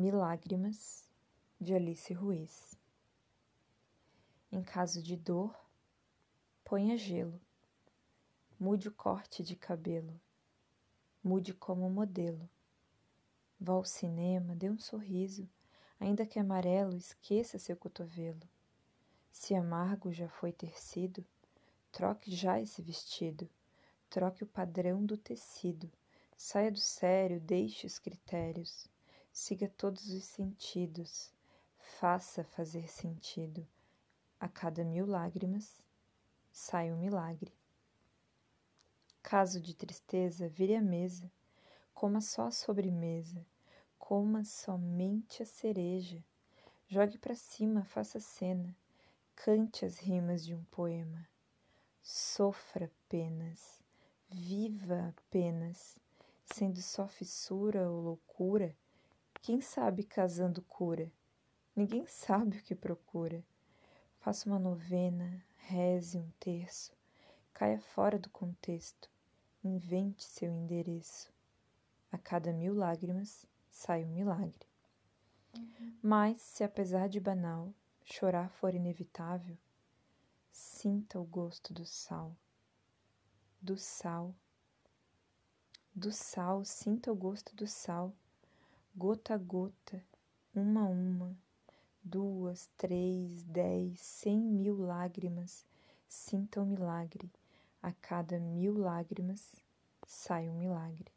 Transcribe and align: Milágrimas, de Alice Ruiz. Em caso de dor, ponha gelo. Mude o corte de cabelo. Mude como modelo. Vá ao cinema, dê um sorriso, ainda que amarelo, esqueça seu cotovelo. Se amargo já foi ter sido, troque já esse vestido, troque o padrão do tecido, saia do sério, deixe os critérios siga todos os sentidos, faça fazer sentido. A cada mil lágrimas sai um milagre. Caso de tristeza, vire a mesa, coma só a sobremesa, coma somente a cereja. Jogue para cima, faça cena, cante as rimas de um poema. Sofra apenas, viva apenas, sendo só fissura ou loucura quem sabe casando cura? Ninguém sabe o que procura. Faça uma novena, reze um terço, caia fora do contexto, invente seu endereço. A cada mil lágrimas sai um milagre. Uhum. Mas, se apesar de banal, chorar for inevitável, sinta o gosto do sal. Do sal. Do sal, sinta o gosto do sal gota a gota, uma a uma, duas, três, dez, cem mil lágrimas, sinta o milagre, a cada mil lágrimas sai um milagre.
Milágrimas, 0.00 1.04
de 1.60 1.74
Alice 1.74 2.14
Ruiz. 2.14 2.74
Em 4.50 4.62
caso 4.62 5.02
de 5.02 5.14
dor, 5.14 5.54
ponha 6.64 6.96
gelo. 6.96 7.38
Mude 8.58 8.88
o 8.88 8.92
corte 8.92 9.42
de 9.42 9.54
cabelo. 9.54 10.18
Mude 11.22 11.52
como 11.52 11.90
modelo. 11.90 12.48
Vá 13.60 13.74
ao 13.74 13.84
cinema, 13.84 14.56
dê 14.56 14.70
um 14.70 14.78
sorriso, 14.78 15.46
ainda 16.00 16.24
que 16.24 16.38
amarelo, 16.38 16.96
esqueça 16.96 17.58
seu 17.58 17.76
cotovelo. 17.76 18.48
Se 19.30 19.54
amargo 19.54 20.10
já 20.10 20.30
foi 20.30 20.50
ter 20.50 20.80
sido, 20.80 21.22
troque 21.92 22.34
já 22.34 22.58
esse 22.58 22.80
vestido, 22.80 23.46
troque 24.08 24.44
o 24.44 24.46
padrão 24.46 25.04
do 25.04 25.18
tecido, 25.18 25.92
saia 26.38 26.72
do 26.72 26.80
sério, 26.80 27.38
deixe 27.38 27.86
os 27.86 27.98
critérios 27.98 28.88
siga 29.32 29.68
todos 29.68 30.10
os 30.10 30.24
sentidos, 30.24 31.32
faça 31.98 32.42
fazer 32.42 32.88
sentido. 32.88 33.66
A 34.38 34.48
cada 34.48 34.84
mil 34.84 35.06
lágrimas 35.06 35.80
sai 36.50 36.90
um 36.90 36.98
milagre. 36.98 37.52
Caso 39.22 39.60
de 39.60 39.74
tristeza, 39.74 40.48
vire 40.48 40.74
a 40.74 40.82
mesa, 40.82 41.30
coma 41.94 42.20
só 42.20 42.46
a 42.46 42.50
sobremesa, 42.50 43.46
coma 43.98 44.44
somente 44.44 45.42
a 45.42 45.46
cereja. 45.46 46.24
Jogue 46.88 47.18
para 47.18 47.36
cima, 47.36 47.84
faça 47.84 48.18
cena, 48.18 48.74
cante 49.36 49.84
as 49.84 49.98
rimas 49.98 50.44
de 50.44 50.54
um 50.54 50.64
poema. 50.64 51.28
Sofra 52.02 52.86
apenas, 52.86 53.80
viva 54.28 55.08
apenas, 55.08 55.98
sendo 56.44 56.80
só 56.82 57.06
fissura 57.06 57.88
ou 57.88 58.00
loucura 58.00 58.74
quem 59.42 59.60
sabe 59.60 60.04
casando 60.04 60.60
cura? 60.62 61.10
Ninguém 61.74 62.06
sabe 62.06 62.58
o 62.58 62.62
que 62.62 62.74
procura. 62.74 63.42
Faça 64.18 64.48
uma 64.48 64.58
novena, 64.58 65.42
reze 65.56 66.18
um 66.18 66.30
terço, 66.38 66.92
caia 67.54 67.80
fora 67.80 68.18
do 68.18 68.28
contexto, 68.28 69.08
invente 69.64 70.24
seu 70.24 70.52
endereço. 70.52 71.32
A 72.12 72.18
cada 72.18 72.52
mil 72.52 72.74
lágrimas 72.74 73.46
sai 73.70 74.04
um 74.04 74.08
milagre. 74.08 74.68
Uhum. 75.56 75.98
Mas, 76.02 76.42
se 76.42 76.62
apesar 76.62 77.08
de 77.08 77.18
banal, 77.18 77.72
chorar 78.04 78.50
for 78.50 78.74
inevitável, 78.74 79.56
sinta 80.52 81.18
o 81.18 81.24
gosto 81.24 81.72
do 81.72 81.86
sal. 81.86 82.36
Do 83.60 83.78
sal. 83.78 84.34
Do 85.94 86.12
sal, 86.12 86.62
sinta 86.64 87.10
o 87.10 87.16
gosto 87.16 87.56
do 87.56 87.66
sal 87.66 88.14
gota 89.00 89.32
a 89.32 89.38
gota, 89.38 90.04
uma 90.54 90.82
a 90.82 90.84
uma, 90.84 91.34
duas, 92.04 92.68
três, 92.76 93.42
dez, 93.44 93.98
cem 93.98 94.38
mil 94.38 94.76
lágrimas, 94.76 95.64
sinta 96.06 96.60
o 96.60 96.66
milagre, 96.66 97.32
a 97.82 97.92
cada 97.92 98.38
mil 98.38 98.76
lágrimas 98.76 99.56
sai 100.06 100.50
um 100.50 100.58
milagre. 100.58 101.10